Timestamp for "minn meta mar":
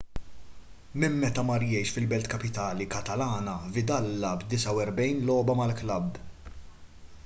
1.01-1.65